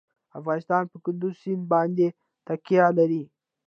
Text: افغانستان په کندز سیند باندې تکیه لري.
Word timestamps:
افغانستان 0.39 0.83
په 0.91 0.97
کندز 1.03 1.33
سیند 1.41 1.63
باندې 1.73 2.07
تکیه 2.47 2.87
لري. 2.97 3.23